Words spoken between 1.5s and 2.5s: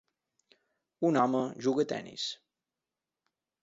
juga a tennis.